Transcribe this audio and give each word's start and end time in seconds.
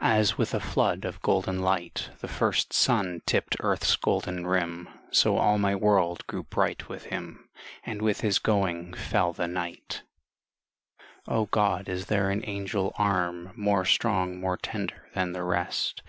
As 0.00 0.36
with 0.36 0.52
a 0.52 0.58
flood 0.58 1.04
of 1.04 1.22
golden 1.22 1.60
light 1.62 2.10
The 2.18 2.26
first 2.26 2.72
sun 2.72 3.22
tipped 3.24 3.54
earth's 3.60 3.94
golden 3.94 4.44
rim 4.44 4.88
So 5.12 5.36
all 5.36 5.58
my 5.58 5.76
world 5.76 6.26
grew 6.26 6.42
bright 6.42 6.88
with 6.88 7.04
him 7.04 7.48
And 7.84 8.02
with 8.02 8.20
his 8.20 8.40
going 8.40 8.94
fell 8.94 9.32
the 9.32 9.46
night 9.46 10.02
O 11.28 11.44
God, 11.46 11.88
is 11.88 12.06
there 12.06 12.30
an 12.30 12.42
angel 12.48 12.94
arm 12.98 13.52
More 13.54 13.84
strong, 13.84 14.40
more 14.40 14.56
tender 14.56 15.08
than 15.14 15.30
the 15.34 15.44
rest? 15.44 16.02